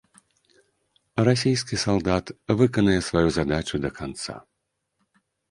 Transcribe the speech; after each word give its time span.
Расійскі 1.29 1.75
салдат 1.83 2.25
выканае 2.63 2.97
сваю 3.09 3.27
задачу 3.37 3.75
да 3.85 3.89
канца! 4.01 4.35